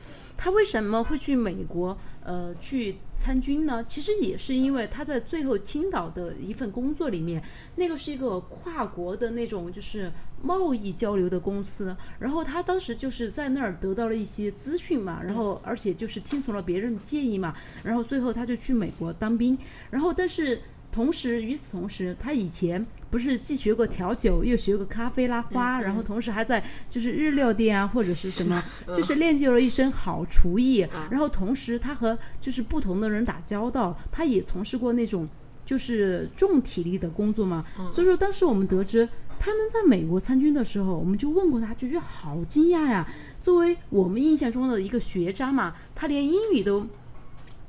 [0.42, 1.96] 他为什么会去美国？
[2.24, 3.84] 呃，去参军呢？
[3.84, 7.40] 其实也是因为他在最后青岛的一份工作里面，
[7.76, 10.10] 那个是一个跨国的那种就是
[10.42, 11.96] 贸易交流的公司。
[12.18, 19.56] 然后他当时就是在那儿得到了一些资讯嘛，然后而且就是听从了别人的建议嘛，然后最后他就去美国当兵。
[19.92, 20.60] 然后但是。
[20.92, 28.62] 同时，与此同时，他以前不是既学过调酒，又学过咖啡拉花，然后同时还在就是日料店啊或者是什么，
[28.94, 30.86] 就是练就了一身好厨艺。
[31.10, 35.26] 然后同时，他和就是不同的人打交道，他也从事过那种
[35.64, 37.64] 就是重体力的工作嘛。
[37.90, 43.08] 所以说，当时我们得知他能在美国参军的时候，我们就问过他，就觉得好惊讶呀。
[43.40, 46.86] 作为我们印象中的一个学渣嘛，他连英语都。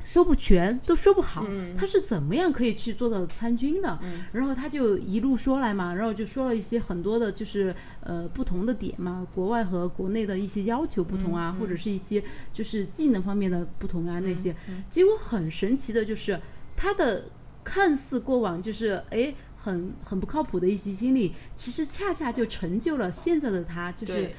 [0.03, 1.45] 说不全，都说不好，
[1.77, 3.97] 他是怎么样可以去做到参军的？
[4.33, 14.55] 然后他就一路说来嘛，然后就说了一些很多的，就是呃不同的点嘛，国外和国内的一些要求不同啊，或者是一些就是技能方面的不同啊那些。
[14.89, 16.39] 结果很神奇的就是
[16.75, 17.25] 他的
[17.63, 24.31] 看似过往就是哎很很不靠谱的一些经历，其实恰恰就成就了现在的他，就是。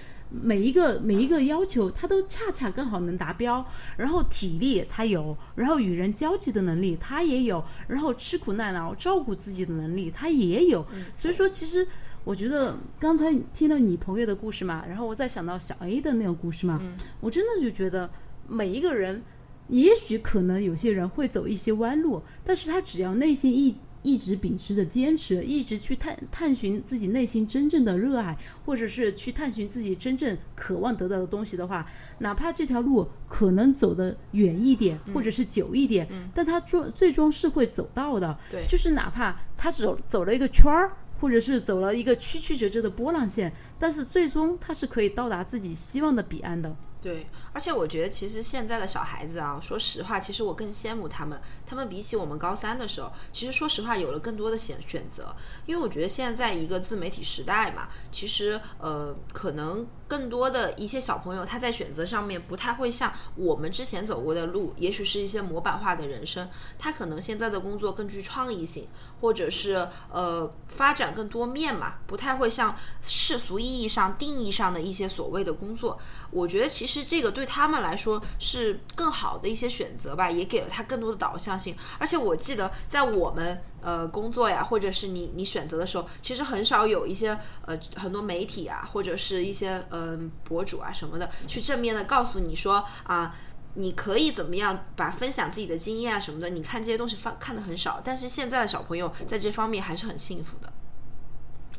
[0.43, 3.65] 每一个每一个要求，他都恰恰刚好能达标。
[3.97, 10.85] 然后体力他有，然后与人交际的能力他也有，然后吃苦耐劳照顾自己的能力他也有。
[11.15, 11.87] 所以说，其实
[12.25, 16.81] 我觉得刚才听了你朋友的故事嘛，然后我再想到小 A 的那个故事嘛，
[17.21, 18.11] 我真的就觉得
[18.49, 19.23] 每一个人，
[19.69, 23.77] 也许可能有些人会走一些弯路，但是他只要内心一。
[24.05, 31.85] 一直秉持着坚持，一直去探探寻自己内心真正的热爱，或者是去探寻自己真正渴望得到的东西的话，
[32.19, 38.39] 哪怕这条路可能走得远一点，或者是久一点，但他最最终是会走到的。
[38.51, 46.77] 对，就是哪怕他走走了一个圈儿，或者是走了一个曲曲折折的波浪线，但是最终他是可以到达自己希望的彼岸的。
[47.01, 51.39] 对，而且我觉得其实现在的小孩子啊，说实话，其实我更羡慕他们。
[51.75, 55.35] 他们比起我们高三的时候，其实说实话有了更多的选选择。
[55.67, 66.49] 因为我觉得现在一个自媒体时代嘛，其实呃，可能更多的一些小朋友他在选择上面不太会像我们之前走过的路，也许是一些模板化的人生。
[66.79, 68.87] 他可能现在的工作更具创意性，
[69.21, 75.99] 或者是呃发展更多面嘛，不太会像世俗意义上定义上的一些所谓的工作。
[76.31, 76.69] 我觉得。
[76.75, 81.57] 其实这个对他们来说是更好的一些选择吧，也给了他更多的导向
[81.99, 93.37] 而且我记得在我们呃工作呀，或者是你你选择的时候，其实很少有一些呃很多媒体啊，或者是一些嗯博主啊什么的，去正面的告诉你说啊，
[93.75, 96.51] 你可以怎么样把分享自己的经验啊什么的。
[96.51, 100.73] 你看这些东西放看的很少，但是现在的小朋友在这方面还是很幸福的。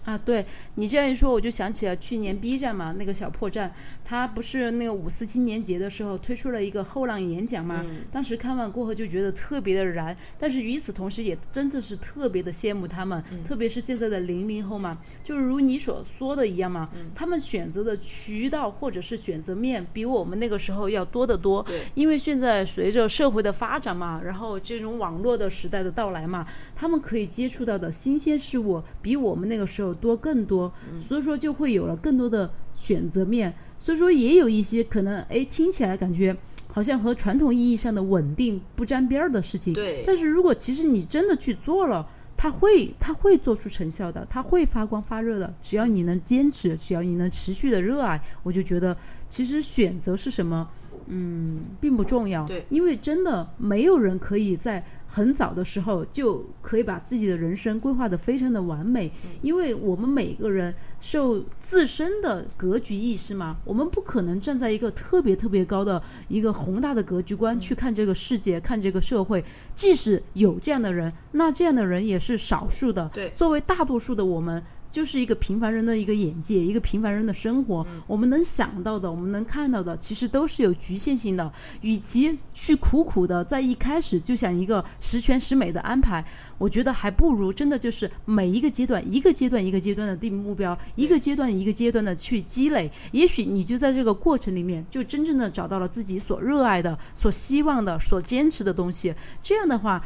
[0.05, 7.83] 啊，对你这样一说，我就想起了去年 B 站嘛，那个小破站，他不是那个五四青年节的时候推出了一个后浪演讲嘛？
[8.11, 21.65] 当时看完过后就觉得特别的燃，但是与此同时也真的是特别的羡慕他们，特别是现在的零零后嘛，就是如你所说的一样嘛，他们选择的渠道或者是选择面比我们那个时候要多得多。
[21.95, 29.94] 因为现在随着社会的发展嘛，然后这种网络的时代的到来嘛，他们可以接触到的新鲜事物比我们那个时候。
[29.95, 36.35] 多更多，所以说就会有了更多的选择面，所以说也有一些可能，哎，听起来感觉
[36.67, 39.73] 好像和传统意义上的稳定不沾边儿的事情。
[39.73, 40.03] 对。
[40.05, 45.53] 但是如果其实你真的去做了，它会它会做出成效的，它会发光发热的。
[45.61, 48.95] 只要你能坚持，只要你能持续的热爱，我就觉得
[49.29, 50.67] 其实选择是什么，
[51.07, 52.45] 嗯，并不重要。
[52.45, 52.65] 对。
[52.69, 54.85] 因为真的没有人可以在。
[55.07, 69.43] 很早的时候就可以把自己的人生规划的非常的完美，因为我们每个人受自身的格局意识嘛，我们不可能站在一个特别特别高的一个宏大的格局观去看这个世界，看这个社会。
[69.73, 73.09] 即使有这样的人，那这样的人也是少数的。
[73.13, 74.61] 对，作为大多数的我们。
[74.87, 77.85] 就是一个平凡人的一个眼界，一个平凡人的生活。
[78.07, 81.51] 我们能想到的，我们能看到的，其实都是有局限性的。
[81.81, 86.23] 与其去苦苦的在一开始就想一个十全十美的安排，
[86.57, 92.91] 我觉得还不如真的就是每一个阶段，一个阶段一个阶段的定目标，一个阶段一个阶段的去积累。
[93.11, 99.13] 也许你就在这个过程里面，就真正的找到了自己所热爱的、所希望的、所坚持的东西。
[99.41, 100.03] 这样的话。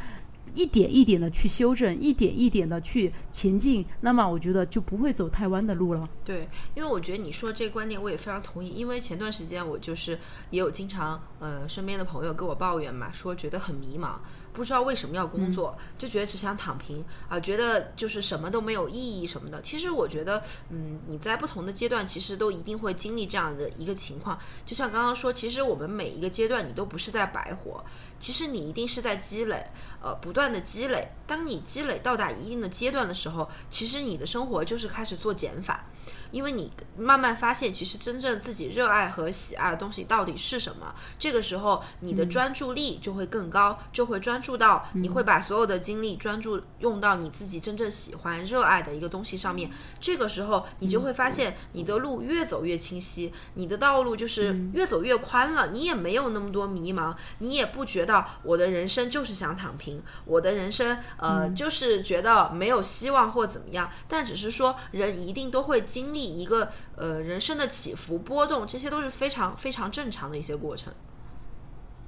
[0.55, 6.09] 一点一点的去修正，一点一点的去前进，那么我觉得就不会走太弯的路了。
[6.25, 8.69] 对，因为我觉得你说这个观点我也非常同意。
[8.69, 10.17] 因为前段时间我就是
[10.49, 14.13] 也有经常呃身边的朋友跟我抱怨嘛，说觉得很迷茫。
[14.59, 19.61] 不知道为什么要工作，就觉得只想躺平啊，觉得就是什么都没有意义什么的。
[19.61, 24.37] 其实我觉得，嗯，你在不同的阶段，其实都一定会经历这样的一个情况。
[24.65, 27.81] 就像刚刚说，其实我们每一个阶段，你都不是在白活，
[28.19, 29.65] 其实你一定是在积累，
[30.03, 31.07] 呃，不断的积累。
[31.25, 35.85] 当你积累到达一定的阶段的时候，其实你的生活就是开始做减法。
[36.31, 49.71] 因为你慢慢发现，其实真正自己热爱和喜爱的东西到底是什么，这个时候你的专注力就会更高，就会专注到你会把所有的精力专注用到你自己真正喜欢、热爱的一个东西上面。
[49.99, 55.69] 这个时候你就会发现，你的路越走越清晰，你的道路就是越走越宽了。
[55.71, 63.89] 你也没有那么多迷茫，你也不觉得我的人生就是想躺平，我的人生呃就是觉得没有希望或怎么样。
[64.07, 66.18] 但只是说，人一定都会经历。
[66.21, 70.93] 一个呃人生的起伏波动，这些都是非常非常正常的一些过程。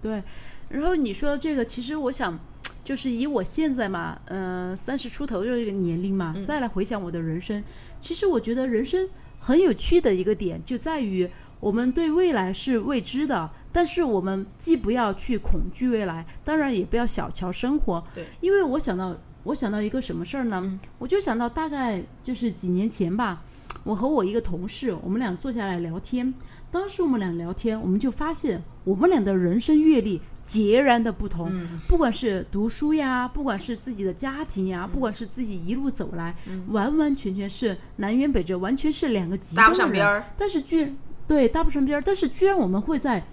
[0.02, 0.24] 对，
[0.70, 2.40] 然后你说的这个，其实我想，
[2.84, 7.64] 就是以我现在嘛，嗯，三十出头的这个年龄嘛，再来回想我的人生，
[8.00, 9.08] 其实我觉得人生
[9.40, 18.04] 很有趣的一个点就在于，我们对未来是未知的，但是我们既不要去恐惧未来，当然也不要小瞧生活。
[18.16, 20.80] 对，因为我想到，我想到一个什么事儿呢？
[20.98, 23.44] 我就想到大概就是几年前吧。
[23.84, 26.34] 我和我一个同事，我们俩坐下来聊天。
[26.70, 31.52] 当时我们俩聊天，我们就发现我们俩的人生阅历截然的不同。
[31.88, 36.36] 不管是读书呀，不管是自己的家庭呀，不管是自己一路走来，
[36.68, 40.24] 完完全全是南辕北辙，完全是两个极端搭不上边儿。
[40.38, 40.96] 但是居然
[41.28, 43.24] 对搭不上边儿，但是居然我们会在。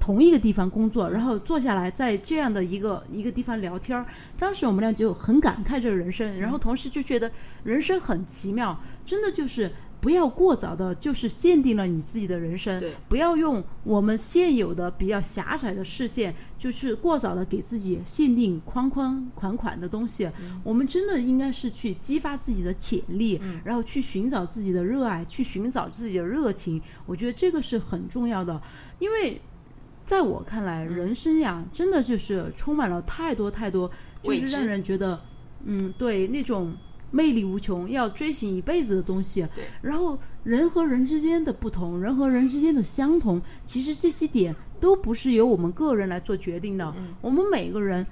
[0.00, 4.04] 同一个地方工作，然后坐下来在这样的一个一个地方聊天儿，
[4.38, 9.72] 当时我们俩就很感慨这个人生，然后同时就觉得人生很奇妙，真的就是
[10.04, 20.30] 不要过早的，就是限定了你自己的人生，不要用我们现有的比较狭窄的视线，就是过早的给自己限定框框款款的东西。
[20.62, 26.78] 我们真的应该是去激发自己的潜力，然后去寻找自己的热爱，去寻找自己的热情。
[27.06, 28.60] 我觉得这个是很重要的，
[28.98, 29.40] 因为。
[30.04, 33.90] 在我看来，人生呀，真的就是充满了太多太多，
[34.22, 35.18] 就是让人觉得，
[35.64, 36.76] 嗯，对那种
[37.14, 39.46] 魅力无穷，要追寻一辈子的东西。
[39.80, 46.92] 然后人和人之间的不同，人和人之间的相同，其实这些点都不是由我们个人来做决定的。
[47.20, 48.04] 我们每个人。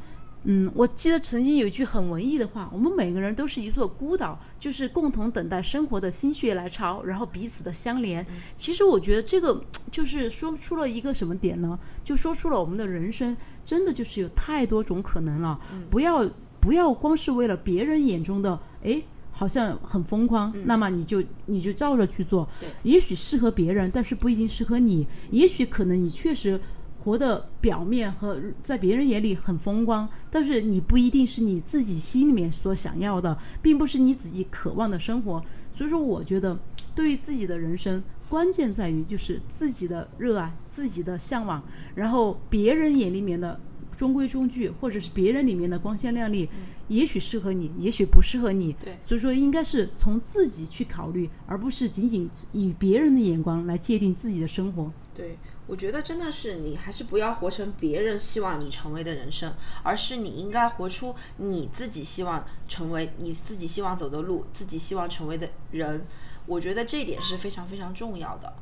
[0.45, 8.27] 嗯，我记得曾经有一句很文艺的话：我们每个人都是一座孤岛，就是共同等待生活的心血来潮，然后彼此的相连。
[8.57, 11.79] 其实我觉得这个就是说出了一个什么点呢？
[12.03, 15.57] 就说出了我们的人生真的就是有太多种可能了。
[15.89, 16.29] 不要
[16.63, 22.49] 不要光是为了别人眼中的哎，好像很疯狂，那么你就你就照着去做。
[22.85, 25.07] 也许适合别人，但是不一定适合你。
[25.31, 26.59] 也许可能你确实。
[27.05, 35.45] 活的表面和在别人眼里很风光，但是你不一定是你自己心里面所想要的，并不是你自己渴望的生活。
[35.73, 36.57] 所以说，我觉得
[36.95, 41.61] 对于自己的人生，关键在于就是自己的热爱、自己的向往，
[41.97, 43.59] 然后别人眼里面的
[44.03, 46.51] 中规中矩，或者是别人里面的光鲜亮丽，
[46.89, 48.73] 也许适合你，也许不适合你。
[48.73, 54.91] 对所以说应该是从自己去考虑，而不是仅仅以别人的眼光来界定自己的生活。
[55.15, 55.39] 对，
[55.69, 66.05] 我觉得真的是你还是不要活成别人希望你成为的人生，而是你应该活出你自己希望成为、你自己希望走的路、自己希望成为的人。
[66.47, 68.53] 我觉得这一点是非常非常重要的。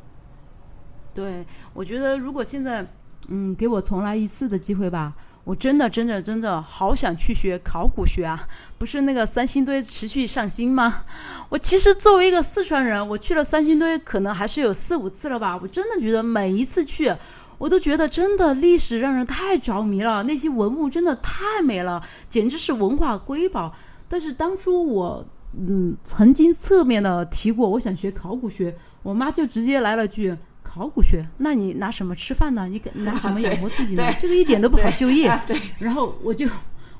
[1.14, 2.86] 对，我觉得如果现在，
[3.28, 5.14] 嗯，给我重来一次的机会吧，
[5.44, 8.46] 我真的真的真的好想去学考古学啊！
[8.78, 11.04] 不是那个三星堆持续上新吗？
[11.48, 15.58] 我其实作为一个四川人，我去了三星堆可能还是有四五次了吧。
[15.60, 17.12] 我真的觉得每一次去，
[17.58, 23.74] 我都觉得真的历史让人太着迷了，那些文物真的太美了，简直是文化瑰宝。
[24.08, 25.26] 但是当初我
[25.58, 30.36] 嗯曾经侧面的提过，我想学考古学，我妈就直接来了句。
[30.72, 32.68] 考古学，那你拿什么吃饭呢？
[32.68, 34.14] 你给 拿什么养活自己呢？
[34.20, 35.28] 这个一点都不好就业。
[35.44, 36.46] 对，然后我就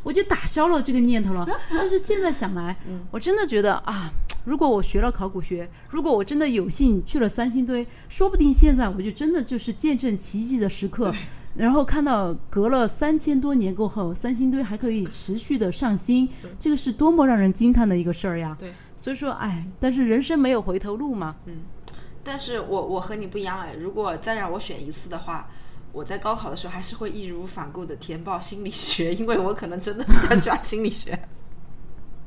[0.03, 1.47] 我就打消了这个念头了。
[1.71, 2.77] 但是现在想来，
[3.13, 4.11] 我真的觉得啊，
[4.45, 11.15] 如果我学了考古学，如果我真的有幸去了三星堆，说不定现在我就真的就是见证奇迹的时刻。
[11.55, 18.57] 然后看到隔了三千多年过后，三星堆还可以持续的上新，这个是多么让人惊叹的一个事儿呀！
[18.59, 21.37] 对，所以说，哎，但是人生没有回头路嘛。
[21.47, 21.59] 嗯。
[22.23, 25.49] 但是我我和你不一样哎，如果再让我选一次的话，
[25.93, 31.19] 我在高考的时候还是会义无反顾的填报心理学， 因为我可能真的比较喜欢心理学。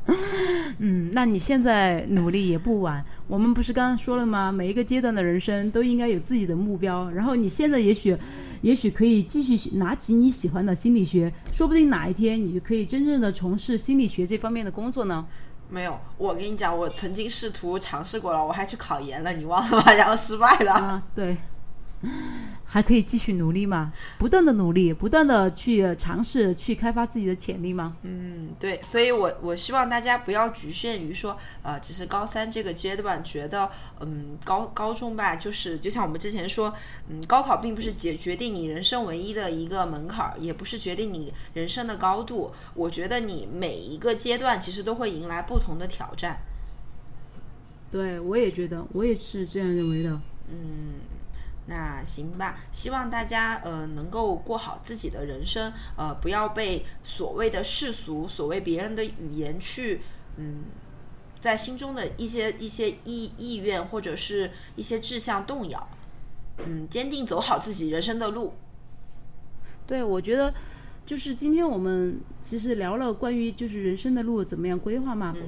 [0.79, 3.05] 嗯，那你现在努力也不晚。
[3.25, 4.51] 我们不是刚刚说了吗？
[4.51, 7.09] 每一个阶段的人生都应该有自己的目标。
[7.11, 8.17] 然后你现在也许，
[8.61, 15.25] 也许可以继续拿起你喜欢的心理学，说不定哪一天你就可以真正的从事心理学这方面的工作呢。
[15.73, 19.91] 没有，我跟你讲，我曾经试图尝试过了，我还去考研了，你忘了吗？
[19.97, 21.01] 然后失败了。
[21.15, 21.35] 对，
[22.73, 27.95] 还可以继续努力吗，不断的努力，不断的去尝试，去开发自己的潜力吗。
[28.01, 33.69] 嗯，对，所以我我希望大家不要局限于说，呃，只是高三这个阶段觉得，
[33.99, 36.73] 嗯，高高中吧，就是就像我们之前说，
[37.09, 42.51] 嗯，高考并不是决决定你人生唯一的一个门槛儿，也不是决定你人生的高度。
[42.73, 46.39] 我觉得你每一个阶段其实都会迎来不同的挑战。
[47.91, 50.19] 对，我也觉得，我也是这样认为的。
[50.49, 50.95] 嗯，
[51.67, 60.01] 那行吧，希望大家呃能够过好自己的人生，呃，不要被所谓的世俗、所谓别人的语言去
[60.37, 60.63] 嗯，
[61.39, 65.87] 在心中的一些一些意意愿或者是一些志向动摇。
[66.57, 68.53] 嗯，坚定走好自己人生的路。
[69.87, 70.53] 对，我觉得
[71.05, 75.33] 就是今天我们其实聊了关于就是人生的路怎么样规划嘛。
[75.35, 75.43] 嗯、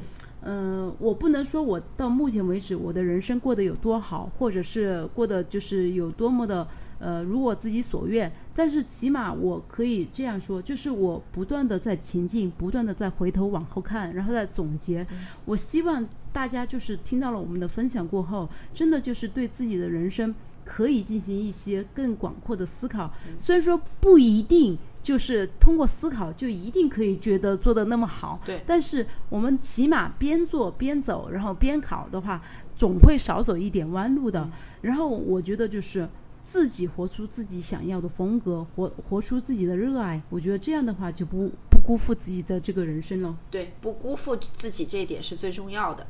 [0.99, 6.67] 我不能说我到目前为止我的人生过得有多好，或者是过得就是有多么的
[6.99, 15.05] 呃如我自己所愿，但是起码我可以这样说，就是我不断的在前进，不断的在回头往后看，然后再总结。
[15.45, 20.33] 我希望大家就是听到了我们的分享过后，真的就是对自己的人生
[20.63, 23.11] 可以进行一些更广阔的思考。
[23.37, 32.41] 虽然说不一定就是通过思考就一定可以觉得做的那么好，对但是我们起码边做边走，然后边考的话，
[32.75, 34.49] 总会少走一点弯路的。
[34.81, 36.09] 然后我觉得就是。
[36.45, 43.35] 自己活出自己想要的风格，活活出自己的热爱，我觉得这样的话就不不辜负自己的这个人生了。
[43.49, 46.05] 对，不辜负自己这一点是最重要的。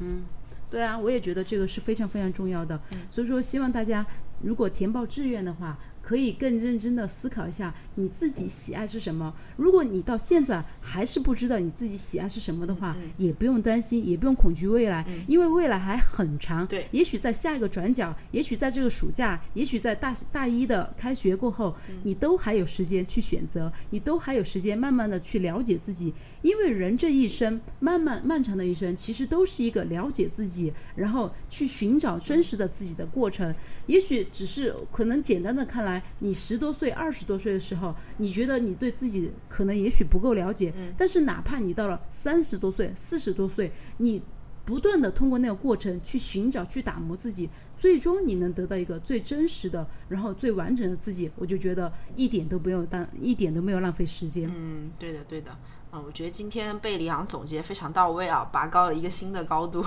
[0.00, 0.24] 嗯
[0.68, 2.80] 对啊，我也觉得这个是非常非常重要的。
[3.08, 4.04] 所以说，希望大家
[4.42, 5.78] 如果填报志愿的话，
[6.10, 9.32] 可以更认真的思考一下你自己喜爱是什么。
[9.56, 16.66] 如果你到现在还是不知道你自己喜爱是什么的话，也不用担心，也不用恐惧未来，因为未来还很长。
[16.66, 26.12] 对也许在下一个转角，也许在这个暑假，也许在大大一的开学过后，你都还有时间去选择，你都还有时间慢慢的去了解自己。
[26.42, 33.54] 因为人这一生，漫漫漫长的一生，其实都是一个了解自己，然后去寻找真实的自己的过程。
[33.86, 44.22] 也许只是可能简单的看来，你十多岁、二十多岁的时候，你觉得你对自己可能也许不够了解，但是哪怕你到了三十多岁、四十多岁，你
[44.64, 51.30] 不断的通过那个过程去寻找、去打磨自己，最终你能得到一个最真实的，然后最完整的自己。
[51.36, 54.48] 我就觉得一点都不用当，一点都没有浪费时间。
[54.54, 55.50] 嗯，对的，对的。
[55.92, 59.84] 嗯，我觉得今天被李昂总结非常到位啊，拔高了一个新的高度。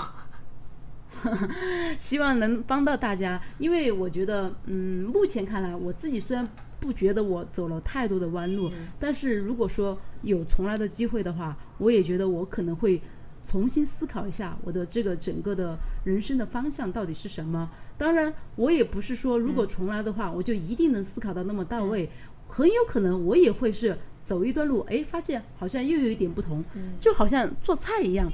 [1.99, 6.47] 希望能帮到大家，因为我觉得，嗯，目前看来，我自己虽然
[6.79, 13.01] 不觉得我走了太多的弯路，但是如果说有重来的机会的话，我也觉得我可能会
[13.43, 17.69] 重新思考一下我的这个整个的人生的方向到底是什么。
[17.97, 22.09] 当然，我也不是说如果重来的话，我就一定能思考到那么到位，
[22.47, 26.63] 很有可能我也会是走一段路，哎，发现好像又有一点不同，
[26.99, 28.31] 就好像做菜一样。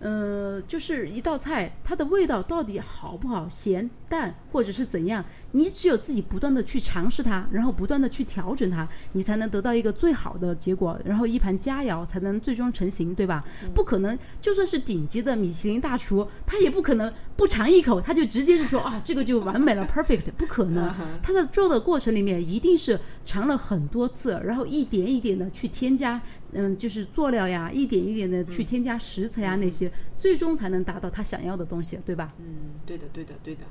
[0.00, 5.22] 呃，就是一道菜，它的味道到底好不好，咸淡或者是怎样，
[5.52, 13.44] 你只有自己不断的去尝试它，然后不断的去调整它，你才能得到一个最好的结果，然后一盘佳肴才能最终成型，对吧？
[13.74, 20.90] 不可能，就算是顶级的米其林大厨，他也不可能不尝一口他就直接就说啊，这个就完美了， perfect，不可能。
[21.22, 26.18] 他在做的过程里面一定是尝了很多次，然后一点一点的去添加，
[26.54, 29.89] 嗯，就是佐料呀，一点一点的去添加食材啊那些。
[30.16, 32.32] 最终才能达到他想要的东西，对吧？
[32.38, 33.62] 嗯，对的，对的，对的。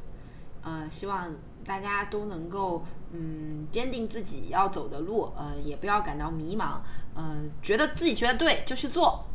[0.61, 6.79] 呃，希望大家都能够嗯坚定自己要走的路，呃，也不要感到迷茫，
[7.15, 9.25] 呃，觉得自己觉得对就去做。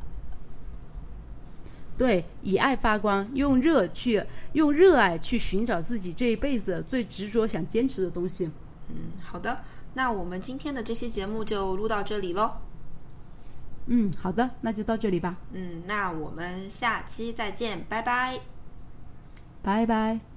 [1.96, 4.22] 对，以爱发光，用热去
[4.52, 8.50] 用热爱去寻找自己这一辈子最执着想坚持的东西。
[8.90, 9.62] 嗯，好的，
[9.94, 12.50] 那我们今天的这期节目就录到这里喽。
[13.86, 15.36] 嗯，好的，那就到这里吧。
[15.52, 18.40] 嗯，那我们下期再见，拜拜，
[19.62, 20.33] 拜拜。